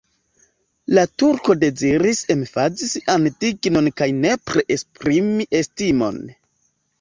[0.97, 6.19] La turko deziris emfazi sian dignon kaj nepre esprimi estimon.